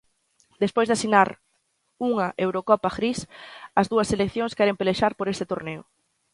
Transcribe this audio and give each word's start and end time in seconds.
Despois 0.63 0.87
de 0.87 0.95
asinar 0.97 1.29
unha 2.09 2.27
Eurocopa 2.45 2.95
gris, 2.97 3.19
as 3.79 3.89
dúas 3.91 4.09
seleccións 4.11 4.55
queren 4.57 4.77
pelexar 4.81 5.11
por 5.15 5.27
este 5.33 5.45
torneo. 5.51 5.81